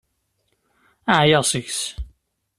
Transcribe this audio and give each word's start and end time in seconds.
Ɛyiɣ 1.17 1.43
seg-s. 1.51 1.81